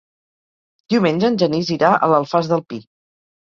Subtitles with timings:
[0.93, 2.85] Diumenge en Genís irà a l'Alfàs del Pi.